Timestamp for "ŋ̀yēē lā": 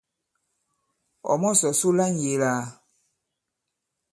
2.17-2.53